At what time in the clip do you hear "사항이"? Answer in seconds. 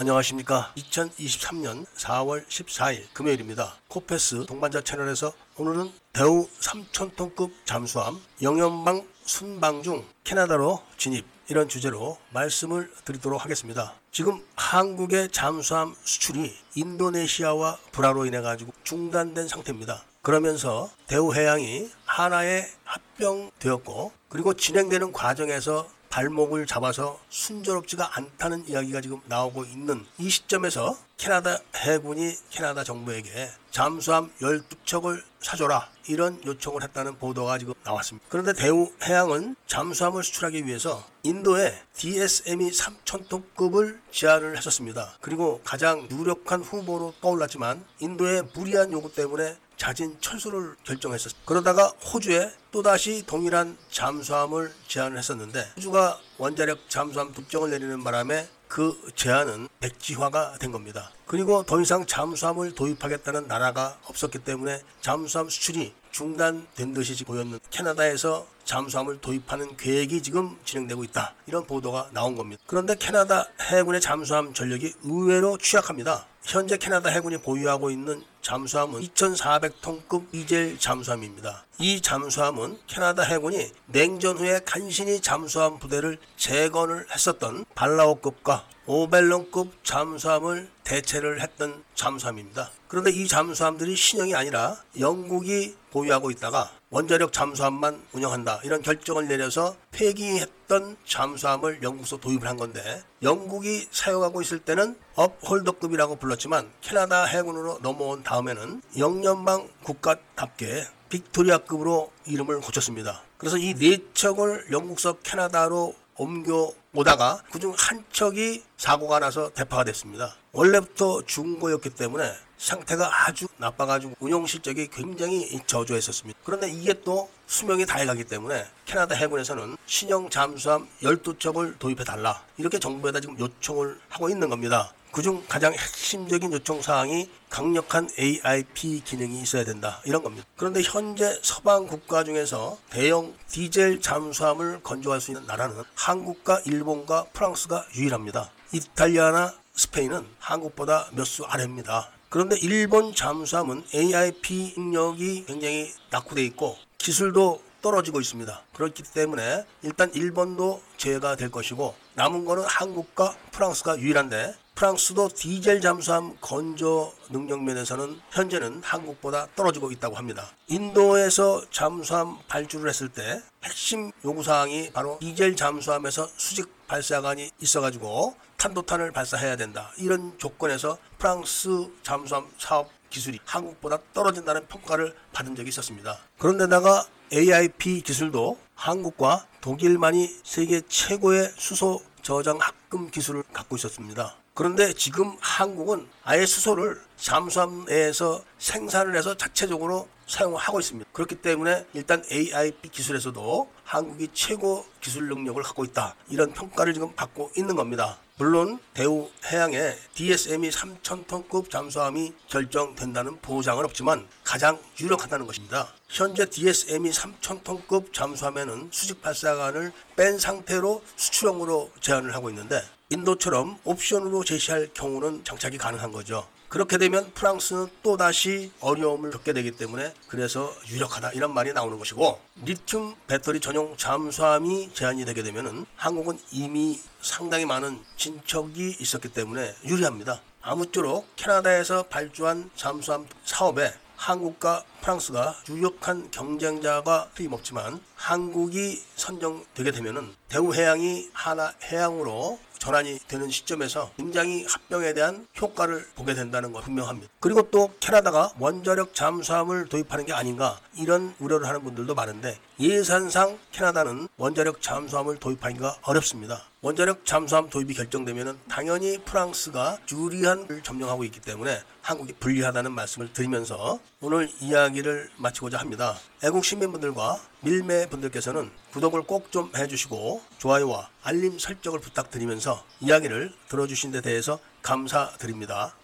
136.80-137.28